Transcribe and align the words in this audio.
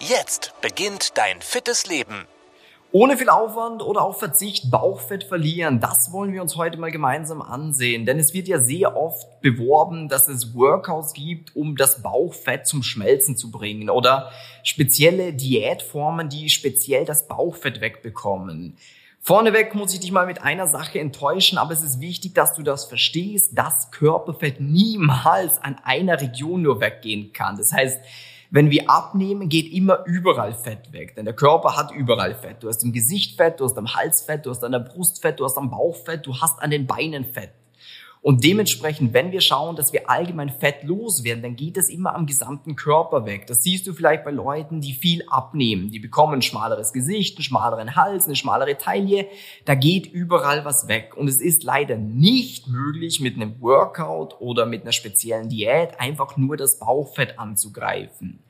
Jetzt 0.00 0.52
beginnt 0.60 1.16
dein 1.16 1.40
fittes 1.40 1.86
Leben. 1.86 2.26
Ohne 2.92 3.16
viel 3.16 3.30
Aufwand 3.30 3.82
oder 3.82 4.02
auch 4.02 4.18
Verzicht 4.18 4.70
Bauchfett 4.70 5.24
verlieren, 5.24 5.80
das 5.80 6.12
wollen 6.12 6.34
wir 6.34 6.42
uns 6.42 6.56
heute 6.56 6.76
mal 6.76 6.90
gemeinsam 6.90 7.40
ansehen. 7.40 8.04
Denn 8.04 8.18
es 8.18 8.34
wird 8.34 8.46
ja 8.46 8.60
sehr 8.60 8.94
oft 8.94 9.40
beworben, 9.40 10.08
dass 10.08 10.28
es 10.28 10.54
Workouts 10.54 11.14
gibt, 11.14 11.56
um 11.56 11.76
das 11.76 12.02
Bauchfett 12.02 12.66
zum 12.66 12.82
Schmelzen 12.82 13.38
zu 13.38 13.50
bringen 13.50 13.88
oder 13.88 14.30
spezielle 14.62 15.32
Diätformen, 15.32 16.28
die 16.28 16.50
speziell 16.50 17.06
das 17.06 17.26
Bauchfett 17.26 17.80
wegbekommen. 17.80 18.76
Vorneweg 19.20 19.74
muss 19.74 19.94
ich 19.94 20.00
dich 20.00 20.12
mal 20.12 20.26
mit 20.26 20.42
einer 20.42 20.66
Sache 20.66 21.00
enttäuschen, 21.00 21.56
aber 21.56 21.72
es 21.72 21.82
ist 21.82 22.00
wichtig, 22.00 22.34
dass 22.34 22.54
du 22.54 22.62
das 22.62 22.84
verstehst, 22.84 23.58
dass 23.58 23.90
Körperfett 23.90 24.60
niemals 24.60 25.58
an 25.58 25.76
einer 25.82 26.20
Region 26.20 26.62
nur 26.62 26.80
weggehen 26.80 27.32
kann. 27.32 27.56
Das 27.56 27.72
heißt, 27.72 27.98
wenn 28.50 28.70
wir 28.70 28.90
abnehmen, 28.90 29.48
geht 29.48 29.72
immer 29.72 30.04
überall 30.06 30.54
Fett 30.54 30.92
weg, 30.92 31.14
denn 31.16 31.24
der 31.24 31.34
Körper 31.34 31.76
hat 31.76 31.92
überall 31.92 32.34
Fett. 32.34 32.62
Du 32.62 32.68
hast 32.68 32.84
im 32.84 32.92
Gesicht 32.92 33.36
Fett, 33.36 33.60
du 33.60 33.64
hast 33.64 33.76
am 33.78 33.94
Hals 33.94 34.22
Fett, 34.22 34.46
du 34.46 34.50
hast 34.50 34.64
an 34.64 34.72
der 34.72 34.80
Brust 34.80 35.22
Fett, 35.22 35.40
du 35.40 35.44
hast 35.44 35.58
am 35.58 35.70
Bauch 35.70 35.96
Fett, 35.96 36.26
du 36.26 36.34
hast 36.40 36.62
an 36.62 36.70
den 36.70 36.86
Beinen 36.86 37.24
Fett. 37.24 37.50
Und 38.26 38.42
dementsprechend, 38.42 39.14
wenn 39.14 39.30
wir 39.30 39.40
schauen, 39.40 39.76
dass 39.76 39.92
wir 39.92 40.10
allgemein 40.10 40.50
Fett 40.50 40.82
loswerden, 40.82 41.44
dann 41.44 41.54
geht 41.54 41.76
es 41.76 41.88
immer 41.88 42.16
am 42.16 42.26
gesamten 42.26 42.74
Körper 42.74 43.24
weg. 43.24 43.46
Das 43.46 43.62
siehst 43.62 43.86
du 43.86 43.92
vielleicht 43.92 44.24
bei 44.24 44.32
Leuten, 44.32 44.80
die 44.80 44.94
viel 44.94 45.22
abnehmen. 45.28 45.92
Die 45.92 46.00
bekommen 46.00 46.34
ein 46.34 46.42
schmaleres 46.42 46.92
Gesicht, 46.92 47.36
einen 47.36 47.44
schmaleren 47.44 47.94
Hals, 47.94 48.26
eine 48.26 48.34
schmalere 48.34 48.78
Taille. 48.78 49.28
Da 49.64 49.76
geht 49.76 50.06
überall 50.06 50.64
was 50.64 50.88
weg. 50.88 51.16
Und 51.16 51.28
es 51.28 51.40
ist 51.40 51.62
leider 51.62 51.98
nicht 51.98 52.66
möglich, 52.66 53.20
mit 53.20 53.36
einem 53.36 53.60
Workout 53.60 54.40
oder 54.40 54.66
mit 54.66 54.82
einer 54.82 54.90
speziellen 54.90 55.48
Diät 55.48 56.00
einfach 56.00 56.36
nur 56.36 56.56
das 56.56 56.80
Bauchfett 56.80 57.38
anzugreifen. 57.38 58.40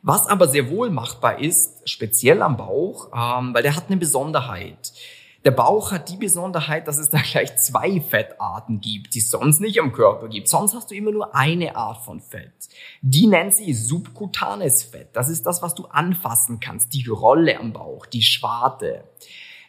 Was 0.00 0.28
aber 0.28 0.48
sehr 0.48 0.70
wohl 0.70 0.88
machbar 0.88 1.40
ist, 1.40 1.86
speziell 1.86 2.40
am 2.40 2.56
Bauch, 2.56 3.10
ähm, 3.14 3.52
weil 3.52 3.64
der 3.64 3.76
hat 3.76 3.88
eine 3.88 3.98
Besonderheit. 3.98 4.94
Der 5.42 5.52
Bauch 5.52 5.90
hat 5.90 6.10
die 6.10 6.18
Besonderheit, 6.18 6.86
dass 6.86 6.98
es 6.98 7.08
da 7.08 7.18
gleich 7.22 7.56
zwei 7.56 8.00
Fettarten 8.00 8.80
gibt, 8.80 9.14
die 9.14 9.20
es 9.20 9.30
sonst 9.30 9.60
nicht 9.60 9.80
am 9.80 9.92
Körper 9.92 10.28
gibt. 10.28 10.48
Sonst 10.48 10.74
hast 10.74 10.90
du 10.90 10.94
immer 10.94 11.12
nur 11.12 11.34
eine 11.34 11.76
Art 11.76 12.04
von 12.04 12.20
Fett. 12.20 12.52
Die 13.00 13.26
nennt 13.26 13.54
sie 13.54 13.72
subkutanes 13.72 14.82
Fett. 14.82 15.08
Das 15.14 15.30
ist 15.30 15.44
das, 15.46 15.62
was 15.62 15.74
du 15.74 15.86
anfassen 15.86 16.60
kannst. 16.60 16.92
Die 16.92 17.06
Rolle 17.06 17.58
am 17.58 17.72
Bauch, 17.72 18.04
die 18.04 18.22
Schwarte. 18.22 19.04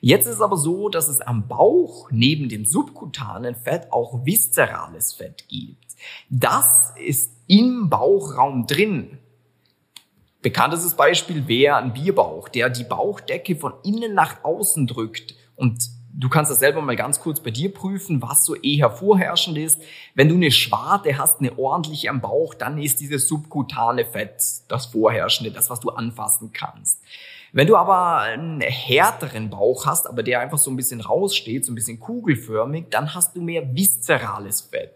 Jetzt 0.02 0.26
ist 0.26 0.36
es 0.36 0.42
aber 0.42 0.58
so, 0.58 0.90
dass 0.90 1.08
es 1.08 1.22
am 1.22 1.48
Bauch 1.48 2.10
neben 2.12 2.50
dem 2.50 2.66
subkutanen 2.66 3.56
Fett 3.56 3.94
auch 3.94 4.26
viszerales 4.26 5.14
Fett 5.14 5.48
gibt. 5.48 5.96
Das 6.30 6.94
ist 6.98 7.32
im 7.48 7.90
Bauchraum 7.90 8.68
drin. 8.68 9.20
Bekanntestes 10.42 10.96
Beispiel 10.96 11.48
wäre 11.48 11.78
ein 11.78 11.94
Bierbauch, 11.94 12.50
der 12.50 12.70
die 12.70 12.84
Bauchdecke 12.84 13.56
von 13.56 13.74
innen 13.84 14.16
nach 14.16 14.44
außen 14.44 14.88
drückt 14.88 15.36
und 15.62 15.92
du 16.12 16.28
kannst 16.28 16.50
das 16.50 16.58
selber 16.58 16.82
mal 16.82 16.96
ganz 16.96 17.20
kurz 17.20 17.40
bei 17.40 17.52
dir 17.52 17.72
prüfen, 17.72 18.20
was 18.20 18.44
so 18.44 18.56
eher 18.56 18.90
vorherrschend 18.90 19.60
ist. 19.60 19.80
Wenn 20.16 20.28
du 20.28 20.34
eine 20.34 20.50
Schwarte 20.50 21.20
hast, 21.20 21.40
eine 21.40 21.56
ordentliche 21.60 22.10
am 22.10 22.20
Bauch, 22.20 22.56
dann 22.56 22.82
ist 22.82 23.00
dieses 23.00 23.28
subkutane 23.28 24.06
Fett 24.06 24.42
das 24.68 24.88
vorherrschende, 24.88 25.52
das, 25.52 25.70
was 25.70 25.80
du 25.80 25.92
anfassen 25.92 26.52
kannst. 26.52 27.04
Wenn 27.54 27.68
du 27.68 27.76
aber 27.78 28.22
einen 28.22 28.62
härteren 28.62 29.52
Bauch 29.52 29.86
hast, 29.86 30.08
aber 30.08 30.24
der 30.24 30.40
einfach 30.40 30.58
so 30.58 30.72
ein 30.72 30.78
bisschen 30.78 31.00
raussteht, 31.00 31.64
so 31.64 31.72
ein 31.72 31.76
bisschen 31.76 32.00
kugelförmig, 32.00 32.86
dann 32.90 33.14
hast 33.14 33.36
du 33.36 33.42
mehr 33.44 33.76
viszerales 33.76 34.62
Fett. 34.62 34.96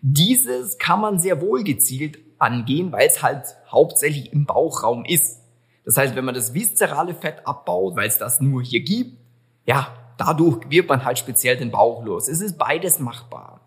Dieses 0.00 0.78
kann 0.78 1.00
man 1.00 1.18
sehr 1.18 1.40
wohl 1.40 1.64
gezielt 1.64 2.20
angehen, 2.38 2.92
weil 2.92 3.08
es 3.08 3.20
halt 3.20 3.56
hauptsächlich 3.68 4.32
im 4.32 4.46
Bauchraum 4.46 5.04
ist. 5.04 5.40
Das 5.84 5.96
heißt, 5.96 6.14
wenn 6.14 6.24
man 6.24 6.36
das 6.36 6.54
viszerale 6.54 7.14
Fett 7.14 7.44
abbaut, 7.48 7.96
weil 7.96 8.06
es 8.06 8.18
das 8.18 8.40
nur 8.40 8.62
hier 8.62 8.80
gibt, 8.80 9.18
ja, 9.66 9.88
dadurch 10.16 10.68
wird 10.70 10.88
man 10.88 11.04
halt 11.04 11.18
speziell 11.18 11.56
den 11.56 11.70
Bauch 11.70 12.04
los. 12.04 12.28
Es 12.28 12.40
ist 12.40 12.58
beides 12.58 12.98
machbar. 12.98 13.60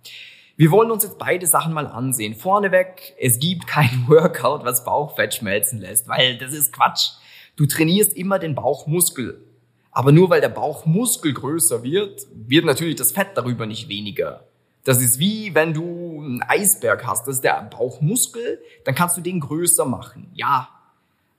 Wir 0.55 0.71
wollen 0.71 0.89
uns 0.89 1.03
jetzt 1.03 1.19
beide 1.19 1.45
Sachen 1.45 1.73
mal 1.73 1.85
ansehen. 1.85 2.33
Vorneweg, 2.33 3.13
es 3.19 3.39
gibt 3.39 3.67
kein 3.67 4.05
Workout, 4.07 4.65
was 4.65 4.83
Bauchfett 4.83 5.35
schmelzen 5.35 5.79
lässt, 5.79 6.07
weil 6.07 6.37
das 6.37 6.51
ist 6.51 6.73
Quatsch. 6.73 7.11
Du 7.55 7.65
trainierst 7.65 8.15
immer 8.17 8.39
den 8.39 8.55
Bauchmuskel. 8.55 9.43
Aber 9.91 10.11
nur 10.11 10.29
weil 10.29 10.41
der 10.41 10.49
Bauchmuskel 10.49 11.33
größer 11.33 11.83
wird, 11.83 12.27
wird 12.31 12.65
natürlich 12.65 12.95
das 12.95 13.11
Fett 13.11 13.29
darüber 13.35 13.65
nicht 13.65 13.89
weniger. 13.89 14.45
Das 14.83 15.01
ist 15.01 15.19
wie 15.19 15.53
wenn 15.53 15.73
du 15.73 16.21
einen 16.21 16.41
Eisberg 16.43 17.05
hast, 17.05 17.27
das 17.27 17.35
ist 17.35 17.43
der 17.43 17.61
Bauchmuskel, 17.63 18.61
dann 18.85 18.95
kannst 18.95 19.17
du 19.17 19.21
den 19.21 19.39
größer 19.39 19.85
machen. 19.85 20.31
Ja. 20.33 20.69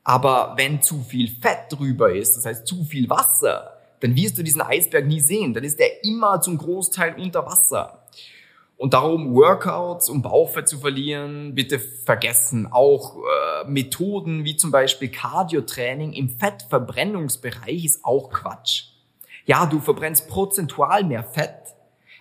Aber 0.04 0.54
wenn 0.56 0.82
zu 0.82 1.02
viel 1.02 1.28
Fett 1.28 1.70
drüber 1.70 2.12
ist, 2.14 2.36
das 2.36 2.46
heißt 2.46 2.66
zu 2.66 2.84
viel 2.84 3.08
Wasser, 3.08 3.77
dann 4.00 4.14
wirst 4.16 4.38
du 4.38 4.42
diesen 4.42 4.60
Eisberg 4.60 5.06
nie 5.06 5.20
sehen. 5.20 5.54
Dann 5.54 5.64
ist 5.64 5.80
er 5.80 6.04
immer 6.04 6.40
zum 6.40 6.58
Großteil 6.58 7.16
unter 7.18 7.46
Wasser. 7.46 8.04
Und 8.78 8.94
darum 8.94 9.34
Workouts, 9.34 10.08
um 10.08 10.22
Bauchfett 10.22 10.68
zu 10.68 10.78
verlieren, 10.78 11.56
bitte 11.56 11.80
vergessen. 11.80 12.68
Auch 12.70 13.16
äh, 13.16 13.68
Methoden 13.68 14.44
wie 14.44 14.56
zum 14.56 14.70
Beispiel 14.70 15.08
Cardio-Training 15.08 16.12
im 16.12 16.28
Fettverbrennungsbereich 16.30 17.84
ist 17.84 18.04
auch 18.04 18.30
Quatsch. 18.30 18.84
Ja, 19.46 19.66
du 19.66 19.80
verbrennst 19.80 20.28
prozentual 20.28 21.02
mehr 21.02 21.24
Fett, 21.24 21.74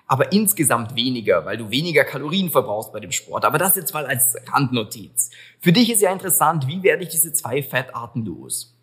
aber 0.07 0.31
insgesamt 0.31 0.95
weniger, 0.95 1.45
weil 1.45 1.57
du 1.57 1.69
weniger 1.69 2.03
Kalorien 2.05 2.49
verbrauchst 2.49 2.91
bei 2.91 3.01
dem 3.01 3.11
Sport. 3.11 3.45
Aber 3.45 3.59
das 3.59 3.75
jetzt 3.75 3.93
mal 3.93 4.07
als 4.07 4.35
Randnotiz. 4.51 5.29
Für 5.59 5.73
dich 5.73 5.91
ist 5.91 6.01
ja 6.01 6.11
interessant, 6.11 6.67
wie 6.67 6.81
werde 6.81 7.03
ich 7.03 7.09
diese 7.09 7.33
zwei 7.33 7.61
Fettarten 7.61 8.25
los? 8.25 8.76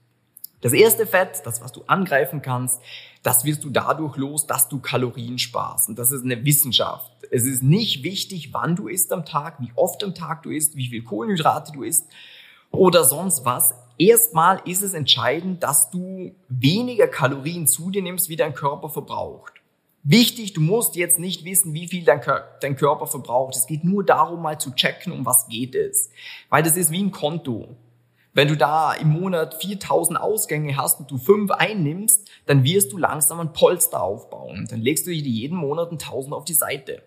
Das 0.64 0.72
erste 0.72 1.06
Fett, 1.06 1.42
das 1.44 1.60
was 1.60 1.72
du 1.72 1.82
angreifen 1.88 2.40
kannst, 2.40 2.80
das 3.22 3.44
wirst 3.44 3.64
du 3.64 3.68
dadurch 3.68 4.16
los, 4.16 4.46
dass 4.46 4.66
du 4.66 4.80
Kalorien 4.80 5.38
sparst. 5.38 5.90
Und 5.90 5.98
das 5.98 6.10
ist 6.10 6.24
eine 6.24 6.42
Wissenschaft. 6.46 7.12
Es 7.30 7.44
ist 7.44 7.62
nicht 7.62 8.02
wichtig, 8.02 8.54
wann 8.54 8.74
du 8.74 8.88
isst 8.88 9.12
am 9.12 9.26
Tag, 9.26 9.60
wie 9.60 9.72
oft 9.74 10.02
am 10.02 10.14
Tag 10.14 10.42
du 10.42 10.48
isst, 10.48 10.74
wie 10.74 10.88
viel 10.88 11.04
Kohlenhydrate 11.04 11.72
du 11.72 11.82
isst 11.82 12.06
oder 12.70 13.04
sonst 13.04 13.44
was. 13.44 13.74
Erstmal 13.98 14.62
ist 14.64 14.80
es 14.80 14.94
entscheidend, 14.94 15.62
dass 15.62 15.90
du 15.90 16.34
weniger 16.48 17.08
Kalorien 17.08 17.66
zu 17.66 17.90
dir 17.90 18.00
nimmst, 18.00 18.30
wie 18.30 18.36
dein 18.36 18.54
Körper 18.54 18.88
verbraucht. 18.88 19.52
Wichtig, 20.02 20.54
du 20.54 20.62
musst 20.62 20.96
jetzt 20.96 21.18
nicht 21.18 21.44
wissen, 21.44 21.74
wie 21.74 21.88
viel 21.88 22.04
dein, 22.04 22.22
dein 22.62 22.76
Körper 22.76 23.06
verbraucht. 23.06 23.54
Es 23.54 23.66
geht 23.66 23.84
nur 23.84 24.02
darum, 24.02 24.40
mal 24.40 24.58
zu 24.58 24.70
checken, 24.74 25.12
um 25.12 25.26
was 25.26 25.46
geht 25.46 25.74
es. 25.74 26.08
Weil 26.48 26.62
das 26.62 26.78
ist 26.78 26.90
wie 26.90 27.02
ein 27.02 27.10
Konto. 27.10 27.76
Wenn 28.34 28.48
du 28.48 28.56
da 28.56 28.92
im 28.92 29.10
Monat 29.10 29.54
4000 29.62 30.20
Ausgänge 30.20 30.76
hast 30.76 30.98
und 30.98 31.10
du 31.10 31.18
fünf 31.18 31.52
einnimmst, 31.52 32.28
dann 32.46 32.64
wirst 32.64 32.92
du 32.92 32.98
langsam 32.98 33.38
ein 33.38 33.52
Polster 33.52 34.02
aufbauen. 34.02 34.66
Dann 34.68 34.80
legst 34.80 35.06
du 35.06 35.12
dir 35.12 35.20
jeden 35.20 35.56
Monat 35.56 35.92
ein 35.92 35.98
1000 36.00 36.34
auf 36.34 36.44
die 36.44 36.54
Seite. 36.54 37.00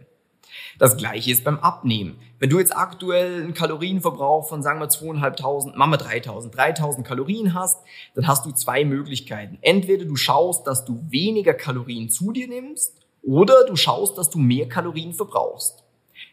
Das 0.80 0.96
gleiche 0.96 1.30
ist 1.30 1.44
beim 1.44 1.60
Abnehmen. 1.60 2.18
Wenn 2.40 2.50
du 2.50 2.60
jetzt 2.60 2.76
aktuell 2.76 3.44
einen 3.44 3.54
Kalorienverbrauch 3.54 4.48
von, 4.48 4.64
sagen 4.64 4.80
wir, 4.80 4.88
2500, 4.88 5.78
machen 5.78 5.92
wir 5.92 5.98
3000, 5.98 6.56
3000 6.56 7.06
Kalorien 7.06 7.54
hast, 7.54 7.84
dann 8.16 8.26
hast 8.26 8.46
du 8.46 8.52
zwei 8.52 8.86
Möglichkeiten. 8.86 9.58
Entweder 9.62 10.06
du 10.06 10.16
schaust, 10.16 10.66
dass 10.66 10.86
du 10.86 11.04
weniger 11.10 11.54
Kalorien 11.54 12.10
zu 12.10 12.32
dir 12.32 12.48
nimmst 12.48 12.96
oder 13.22 13.66
du 13.66 13.76
schaust, 13.76 14.18
dass 14.18 14.30
du 14.30 14.40
mehr 14.40 14.70
Kalorien 14.70 15.14
verbrauchst. 15.14 15.84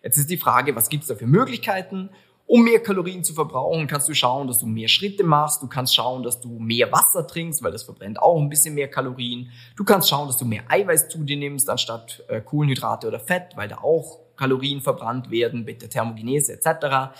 Jetzt 0.04 0.18
ist 0.18 0.30
die 0.30 0.36
Frage, 0.36 0.76
was 0.76 0.88
gibt's 0.88 1.08
da 1.08 1.16
für 1.16 1.26
Möglichkeiten? 1.26 2.10
Um 2.46 2.62
mehr 2.64 2.82
Kalorien 2.82 3.24
zu 3.24 3.32
verbrauchen, 3.32 3.86
kannst 3.86 4.08
du 4.08 4.14
schauen, 4.14 4.46
dass 4.46 4.58
du 4.58 4.66
mehr 4.66 4.88
Schritte 4.88 5.24
machst. 5.24 5.62
Du 5.62 5.66
kannst 5.66 5.94
schauen, 5.94 6.22
dass 6.22 6.40
du 6.40 6.58
mehr 6.58 6.92
Wasser 6.92 7.26
trinkst, 7.26 7.62
weil 7.62 7.72
das 7.72 7.84
verbrennt 7.84 8.20
auch 8.20 8.38
ein 8.38 8.50
bisschen 8.50 8.74
mehr 8.74 8.88
Kalorien. 8.88 9.50
Du 9.76 9.84
kannst 9.84 10.10
schauen, 10.10 10.26
dass 10.26 10.36
du 10.36 10.44
mehr 10.44 10.62
Eiweiß 10.68 11.08
zu 11.08 11.24
dir 11.24 11.38
nimmst, 11.38 11.70
anstatt 11.70 12.22
äh, 12.28 12.42
Kohlenhydrate 12.42 13.08
oder 13.08 13.18
Fett, 13.18 13.56
weil 13.56 13.68
da 13.68 13.78
auch 13.78 14.18
Kalorien 14.36 14.82
verbrannt 14.82 15.30
werden 15.30 15.64
mit 15.64 15.80
der 15.80 15.88
Thermogenese 15.88 16.52
etc. 16.52 17.14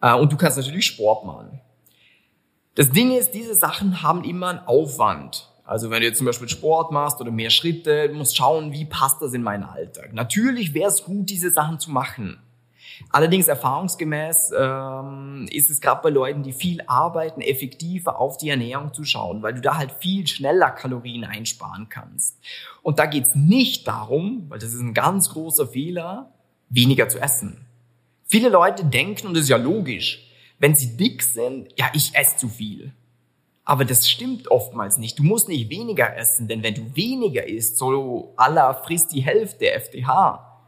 Äh, 0.00 0.14
und 0.14 0.32
du 0.32 0.36
kannst 0.36 0.56
natürlich 0.56 0.86
Sport 0.86 1.24
machen. 1.24 1.60
Das 2.74 2.90
Ding 2.90 3.12
ist, 3.16 3.30
diese 3.30 3.54
Sachen 3.54 4.02
haben 4.02 4.24
immer 4.24 4.48
einen 4.48 4.66
Aufwand. 4.66 5.50
Also 5.64 5.90
wenn 5.90 6.00
du 6.00 6.08
jetzt 6.08 6.18
zum 6.18 6.26
Beispiel 6.26 6.48
Sport 6.48 6.90
machst 6.90 7.20
oder 7.20 7.30
mehr 7.30 7.50
Schritte, 7.50 8.08
du 8.08 8.14
musst 8.14 8.36
schauen, 8.36 8.72
wie 8.72 8.84
passt 8.84 9.22
das 9.22 9.32
in 9.32 9.42
meinen 9.42 9.62
Alltag. 9.62 10.12
Natürlich 10.12 10.74
wäre 10.74 10.88
es 10.88 11.04
gut, 11.04 11.30
diese 11.30 11.50
Sachen 11.50 11.78
zu 11.78 11.90
machen. 11.92 12.38
Allerdings 13.10 13.48
erfahrungsgemäß 13.48 14.52
ähm, 14.58 15.46
ist 15.50 15.70
es 15.70 15.80
gerade 15.80 16.02
bei 16.02 16.10
Leuten, 16.10 16.42
die 16.42 16.52
viel 16.52 16.80
arbeiten, 16.86 17.40
effektiver 17.40 18.18
auf 18.18 18.36
die 18.36 18.50
Ernährung 18.50 18.92
zu 18.92 19.04
schauen, 19.04 19.42
weil 19.42 19.54
du 19.54 19.60
da 19.60 19.76
halt 19.76 19.92
viel 19.92 20.26
schneller 20.26 20.70
Kalorien 20.70 21.24
einsparen 21.24 21.88
kannst. 21.88 22.38
Und 22.82 22.98
da 22.98 23.06
geht's 23.06 23.34
nicht 23.34 23.86
darum, 23.86 24.46
weil 24.48 24.58
das 24.58 24.72
ist 24.72 24.80
ein 24.80 24.94
ganz 24.94 25.30
großer 25.30 25.68
Fehler, 25.68 26.32
weniger 26.68 27.08
zu 27.08 27.18
essen. 27.18 27.66
Viele 28.24 28.48
Leute 28.48 28.84
denken, 28.84 29.28
und 29.28 29.34
das 29.34 29.44
ist 29.44 29.50
ja 29.50 29.56
logisch, 29.56 30.30
wenn 30.58 30.74
sie 30.74 30.96
dick 30.96 31.22
sind, 31.22 31.68
ja, 31.78 31.86
ich 31.92 32.14
esse 32.14 32.36
zu 32.36 32.48
viel. 32.48 32.92
Aber 33.64 33.84
das 33.84 34.08
stimmt 34.08 34.50
oftmals 34.50 34.98
nicht. 34.98 35.18
Du 35.18 35.22
musst 35.22 35.48
nicht 35.48 35.70
weniger 35.70 36.16
essen, 36.16 36.48
denn 36.48 36.62
wenn 36.62 36.74
du 36.74 36.94
weniger 36.94 37.46
isst, 37.46 37.78
so 37.78 38.34
aller 38.36 38.74
frisst 38.74 39.12
die 39.12 39.22
Hälfte 39.22 39.70
FDH, 39.70 40.62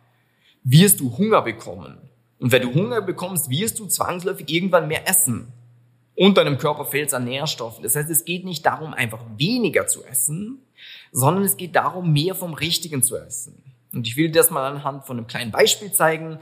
wirst 0.64 1.00
du 1.00 1.16
Hunger 1.16 1.42
bekommen. 1.42 1.98
Und 2.38 2.52
wenn 2.52 2.62
du 2.62 2.74
Hunger 2.74 3.00
bekommst, 3.00 3.48
wirst 3.48 3.78
du 3.78 3.86
zwangsläufig 3.86 4.48
irgendwann 4.50 4.88
mehr 4.88 5.08
essen. 5.08 5.52
Und 6.14 6.38
deinem 6.38 6.58
Körper 6.58 6.84
fehlt 6.84 7.08
es 7.08 7.14
an 7.14 7.24
Nährstoffen. 7.24 7.82
Das 7.82 7.94
heißt, 7.94 8.10
es 8.10 8.24
geht 8.24 8.44
nicht 8.44 8.64
darum, 8.64 8.94
einfach 8.94 9.22
weniger 9.36 9.86
zu 9.86 10.04
essen, 10.04 10.62
sondern 11.12 11.44
es 11.44 11.56
geht 11.56 11.76
darum, 11.76 12.12
mehr 12.12 12.34
vom 12.34 12.54
Richtigen 12.54 13.02
zu 13.02 13.16
essen. 13.16 13.62
Und 13.92 14.06
ich 14.06 14.16
will 14.16 14.30
das 14.30 14.50
mal 14.50 14.66
anhand 14.66 15.06
von 15.06 15.18
einem 15.18 15.26
kleinen 15.26 15.50
Beispiel 15.50 15.92
zeigen. 15.92 16.38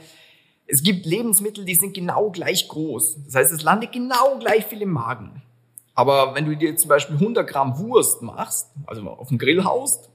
Es 0.66 0.82
gibt 0.82 1.06
Lebensmittel, 1.06 1.64
die 1.64 1.74
sind 1.74 1.94
genau 1.94 2.30
gleich 2.30 2.68
groß. 2.68 3.24
Das 3.26 3.34
heißt, 3.34 3.52
es 3.52 3.62
landet 3.62 3.92
genau 3.92 4.38
gleich 4.38 4.64
viel 4.66 4.82
im 4.82 4.90
Magen. 4.90 5.42
Aber 5.94 6.34
wenn 6.34 6.46
du 6.46 6.56
dir 6.56 6.76
zum 6.76 6.88
Beispiel 6.88 7.16
100 7.16 7.48
Gramm 7.48 7.78
Wurst 7.78 8.22
machst, 8.22 8.70
also 8.86 9.08
auf 9.08 9.28
dem 9.28 9.38
Grill 9.38 9.64
haust, 9.64 10.10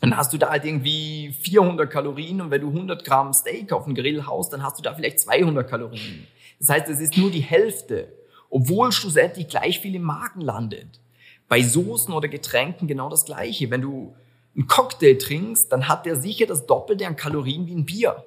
dann 0.00 0.16
hast 0.16 0.32
du 0.32 0.38
da 0.38 0.50
halt 0.50 0.64
irgendwie 0.64 1.34
400 1.40 1.90
Kalorien 1.90 2.40
und 2.40 2.50
wenn 2.50 2.60
du 2.60 2.68
100 2.68 3.04
Gramm 3.04 3.32
Steak 3.32 3.72
auf 3.72 3.84
dem 3.84 3.94
Grill 3.94 4.26
haust, 4.26 4.52
dann 4.52 4.62
hast 4.62 4.78
du 4.78 4.82
da 4.82 4.94
vielleicht 4.94 5.20
200 5.20 5.68
Kalorien. 5.68 6.26
Das 6.60 6.68
heißt, 6.68 6.88
es 6.88 7.00
ist 7.00 7.16
nur 7.16 7.30
die 7.30 7.40
Hälfte, 7.40 8.12
obwohl 8.50 8.92
schlussendlich 8.92 9.48
gleich 9.48 9.80
viel 9.80 9.94
im 9.94 10.02
Magen 10.02 10.40
landet. 10.40 11.00
Bei 11.48 11.62
Soßen 11.62 12.14
oder 12.14 12.28
Getränken 12.28 12.86
genau 12.86 13.08
das 13.08 13.24
Gleiche. 13.24 13.70
Wenn 13.70 13.82
du 13.82 14.14
einen 14.54 14.66
Cocktail 14.66 15.16
trinkst, 15.16 15.72
dann 15.72 15.88
hat 15.88 16.06
der 16.06 16.16
sicher 16.16 16.46
das 16.46 16.66
Doppelte 16.66 17.06
an 17.06 17.16
Kalorien 17.16 17.66
wie 17.66 17.74
ein 17.74 17.86
Bier. 17.86 18.24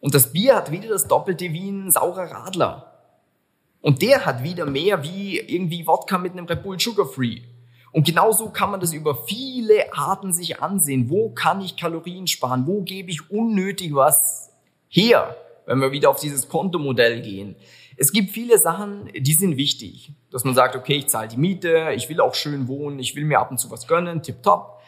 Und 0.00 0.14
das 0.14 0.32
Bier 0.32 0.56
hat 0.56 0.70
wieder 0.70 0.88
das 0.88 1.08
Doppelte 1.08 1.52
wie 1.52 1.68
ein 1.68 1.90
saurer 1.90 2.30
Radler. 2.30 2.92
Und 3.80 4.02
der 4.02 4.24
hat 4.24 4.42
wieder 4.42 4.66
mehr 4.66 5.02
wie 5.02 5.38
irgendwie 5.38 5.86
Wodka 5.86 6.18
mit 6.18 6.32
einem 6.32 6.46
Red 6.46 6.62
Bull 6.62 6.78
Sugar 6.78 7.06
Free. 7.06 7.40
Und 7.98 8.06
genauso 8.06 8.50
kann 8.50 8.70
man 8.70 8.78
das 8.78 8.92
über 8.92 9.24
viele 9.26 9.92
Arten 9.92 10.32
sich 10.32 10.62
ansehen. 10.62 11.10
Wo 11.10 11.30
kann 11.30 11.60
ich 11.60 11.76
Kalorien 11.76 12.28
sparen? 12.28 12.64
Wo 12.64 12.82
gebe 12.82 13.10
ich 13.10 13.28
unnötig 13.28 13.92
was 13.92 14.52
her? 14.86 15.34
Wenn 15.66 15.80
wir 15.80 15.90
wieder 15.90 16.08
auf 16.08 16.20
dieses 16.20 16.48
Kontomodell 16.48 17.22
gehen. 17.22 17.56
Es 17.96 18.12
gibt 18.12 18.30
viele 18.30 18.56
Sachen, 18.56 19.10
die 19.12 19.32
sind 19.32 19.56
wichtig. 19.56 20.12
Dass 20.30 20.44
man 20.44 20.54
sagt, 20.54 20.76
okay, 20.76 20.94
ich 20.94 21.08
zahle 21.08 21.26
die 21.26 21.38
Miete, 21.38 21.88
ich 21.96 22.08
will 22.08 22.20
auch 22.20 22.36
schön 22.36 22.68
wohnen, 22.68 23.00
ich 23.00 23.16
will 23.16 23.24
mir 23.24 23.40
ab 23.40 23.50
und 23.50 23.58
zu 23.58 23.68
was 23.68 23.88
gönnen, 23.88 24.22
tipptopp. 24.22 24.80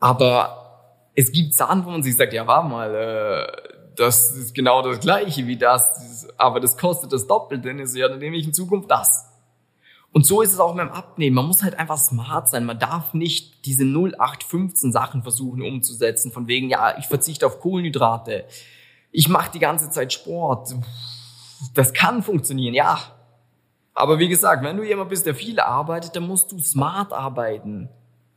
Aber 0.00 1.12
es 1.14 1.30
gibt 1.30 1.54
Sachen, 1.54 1.84
wo 1.84 1.90
man 1.90 2.02
sich 2.02 2.16
sagt, 2.16 2.32
ja, 2.32 2.48
warte 2.48 2.68
mal, 2.68 2.94
äh, 2.96 3.92
das 3.94 4.32
ist 4.32 4.56
genau 4.56 4.82
das 4.82 4.98
Gleiche 4.98 5.46
wie 5.46 5.56
das, 5.56 6.26
aber 6.36 6.58
das 6.58 6.76
kostet 6.76 7.12
das 7.12 7.28
Doppelte, 7.28 7.68
dann 7.68 7.78
ist 7.78 7.94
ja, 7.94 8.08
dann 8.08 8.18
nehme 8.18 8.36
ich 8.36 8.46
in 8.46 8.52
Zukunft 8.52 8.90
das. 8.90 9.29
Und 10.12 10.26
so 10.26 10.42
ist 10.42 10.52
es 10.52 10.58
auch 10.58 10.74
beim 10.74 10.88
Abnehmen. 10.88 11.36
Man 11.36 11.46
muss 11.46 11.62
halt 11.62 11.78
einfach 11.78 11.98
smart 11.98 12.48
sein. 12.48 12.64
Man 12.64 12.78
darf 12.78 13.14
nicht 13.14 13.64
diese 13.64 13.84
0815 13.84 14.90
Sachen 14.90 15.22
versuchen 15.22 15.62
umzusetzen, 15.62 16.32
von 16.32 16.48
wegen, 16.48 16.68
ja, 16.68 16.98
ich 16.98 17.06
verzichte 17.06 17.46
auf 17.46 17.60
Kohlenhydrate. 17.60 18.44
Ich 19.12 19.28
mache 19.28 19.52
die 19.52 19.60
ganze 19.60 19.90
Zeit 19.90 20.12
Sport. 20.12 20.74
Das 21.74 21.92
kann 21.92 22.22
funktionieren, 22.22 22.74
ja. 22.74 22.98
Aber 23.94 24.18
wie 24.18 24.28
gesagt, 24.28 24.64
wenn 24.64 24.76
du 24.76 24.82
jemand 24.82 25.10
bist, 25.10 25.26
der 25.26 25.34
viel 25.34 25.60
arbeitet, 25.60 26.16
dann 26.16 26.26
musst 26.26 26.50
du 26.50 26.58
smart 26.58 27.12
arbeiten 27.12 27.88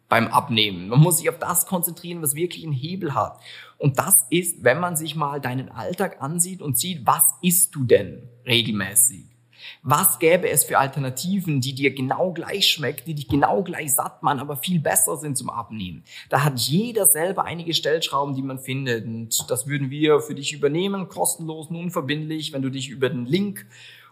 beim 0.09 0.27
Abnehmen. 0.27 0.89
Man 0.89 0.99
muss 0.99 1.17
sich 1.17 1.29
auf 1.29 1.39
das 1.39 1.65
konzentrieren, 1.65 2.21
was 2.21 2.35
wirklich 2.35 2.63
einen 2.63 2.73
Hebel 2.73 3.15
hat. 3.15 3.39
Und 3.79 3.97
das 3.97 4.27
ist, 4.29 4.63
wenn 4.63 4.79
man 4.79 4.95
sich 4.95 5.15
mal 5.15 5.41
deinen 5.41 5.69
Alltag 5.69 6.21
ansieht 6.21 6.61
und 6.61 6.77
sieht, 6.77 7.07
was 7.07 7.23
isst 7.41 7.73
du 7.73 7.83
denn 7.83 8.29
regelmäßig? 8.45 9.32
Was 9.81 10.19
gäbe 10.19 10.49
es 10.49 10.63
für 10.63 10.77
Alternativen, 10.77 11.61
die 11.61 11.73
dir 11.73 11.93
genau 11.93 12.31
gleich 12.31 12.67
schmecken, 12.67 13.03
die 13.05 13.15
dich 13.15 13.27
genau 13.27 13.63
gleich 13.63 13.93
satt 13.93 14.23
machen, 14.23 14.39
aber 14.39 14.57
viel 14.57 14.79
besser 14.79 15.17
sind 15.17 15.37
zum 15.37 15.49
Abnehmen? 15.49 16.03
Da 16.29 16.43
hat 16.43 16.59
jeder 16.59 17.05
selber 17.05 17.45
einige 17.45 17.73
Stellschrauben, 17.73 18.35
die 18.35 18.41
man 18.41 18.59
findet. 18.59 19.05
Und 19.05 19.49
das 19.49 19.67
würden 19.67 19.89
wir 19.89 20.19
für 20.19 20.35
dich 20.35 20.53
übernehmen, 20.53 21.07
kostenlos 21.07 21.67
und 21.67 21.75
unverbindlich, 21.77 22.53
wenn 22.53 22.61
du 22.61 22.69
dich 22.69 22.89
über 22.89 23.09
den 23.09 23.25
Link 23.25 23.65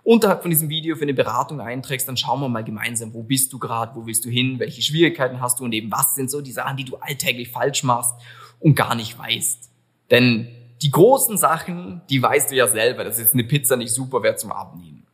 unterhalb 0.04 0.42
von 0.42 0.52
diesem 0.52 0.70
Video 0.70 0.96
für 0.96 1.04
eine 1.04 1.14
Beratung 1.14 1.62
einträgst, 1.62 2.08
dann 2.08 2.18
schauen 2.18 2.42
wir 2.42 2.50
mal 2.50 2.64
gemeinsam, 2.64 3.14
wo 3.14 3.24
bist 3.24 3.54
du 3.54 3.60
gerade, 3.60 3.96
wo 3.96 4.06
willst 4.06 4.26
du 4.26 4.30
hin, 4.30 4.60
welche 4.60 4.82
Schwierigkeiten 4.82 5.42
hast 5.42 5.60
du 5.60 5.64
und 5.64 5.74
eben 5.74 5.92
was 5.92 6.16
sind 6.16 6.32
so 6.32 6.42
die 6.42 6.52
Sachen, 6.52 6.78
die 6.78 6.86
du 6.86 6.98
alltäglich 6.98 7.50
falsch 7.50 7.84
machst 7.84 8.16
und 8.60 8.76
gar 8.76 8.96
nicht 8.96 9.18
weißt. 9.18 9.70
Denn 10.10 10.48
die 10.82 10.92
großen 10.92 11.38
Sachen, 11.38 12.02
die 12.10 12.22
weißt 12.22 12.52
du 12.52 12.56
ja 12.56 12.68
selber, 12.68 13.04
das 13.04 13.20
ist 13.20 13.34
eine 13.34 13.44
Pizza 13.44 13.78
nicht 13.78 13.94
super 13.94 14.24
wert 14.24 14.40
zum 14.40 14.52
Abnehmen. 14.52 15.06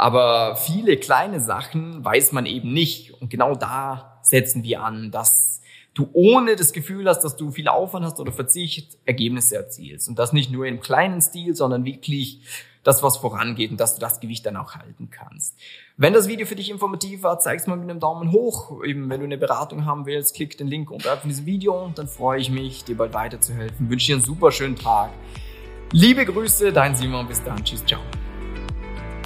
Aber 0.00 0.54
viele 0.54 0.96
kleine 0.96 1.40
Sachen 1.40 2.04
weiß 2.04 2.30
man 2.30 2.46
eben 2.46 2.72
nicht 2.72 3.20
und 3.20 3.30
genau 3.30 3.56
da 3.56 4.20
setzen 4.22 4.62
wir 4.62 4.84
an, 4.84 5.10
dass 5.10 5.60
du 5.92 6.08
ohne 6.12 6.54
das 6.54 6.72
Gefühl 6.72 7.08
hast, 7.08 7.22
dass 7.22 7.34
du 7.34 7.50
viel 7.50 7.66
Aufwand 7.66 8.06
hast 8.06 8.20
oder 8.20 8.30
Verzicht 8.30 8.96
Ergebnisse 9.06 9.56
erzielst. 9.56 10.08
Und 10.08 10.16
das 10.16 10.32
nicht 10.32 10.52
nur 10.52 10.66
im 10.66 10.78
kleinen 10.78 11.20
Stil, 11.20 11.56
sondern 11.56 11.84
wirklich 11.84 12.42
das, 12.84 13.02
was 13.02 13.16
vorangeht 13.16 13.72
und 13.72 13.80
dass 13.80 13.96
du 13.96 14.00
das 14.00 14.20
Gewicht 14.20 14.46
dann 14.46 14.56
auch 14.56 14.76
halten 14.76 15.10
kannst. 15.10 15.58
Wenn 15.96 16.12
das 16.12 16.28
Video 16.28 16.46
für 16.46 16.54
dich 16.54 16.70
informativ 16.70 17.24
war, 17.24 17.40
zeig 17.40 17.58
es 17.58 17.66
mal 17.66 17.74
mit 17.74 17.90
einem 17.90 17.98
Daumen 17.98 18.30
hoch. 18.30 18.84
Eben, 18.84 19.10
wenn 19.10 19.18
du 19.18 19.26
eine 19.26 19.36
Beratung 19.36 19.84
haben 19.84 20.06
willst, 20.06 20.36
klick 20.36 20.56
den 20.56 20.68
Link 20.68 20.92
unterhalb 20.92 21.22
von 21.22 21.28
diesem 21.28 21.46
Video 21.46 21.86
und 21.86 21.98
dann 21.98 22.06
freue 22.06 22.38
ich 22.38 22.50
mich, 22.50 22.84
dir 22.84 22.96
bald 22.96 23.14
weiterzuhelfen. 23.14 23.90
Wünsche 23.90 24.06
dir 24.06 24.14
einen 24.14 24.24
super 24.24 24.52
schönen 24.52 24.76
Tag. 24.76 25.10
Liebe 25.90 26.24
Grüße, 26.24 26.72
dein 26.72 26.94
Simon. 26.94 27.26
Bis 27.26 27.42
dann. 27.42 27.64
Tschüss, 27.64 27.84
ciao. 27.84 28.00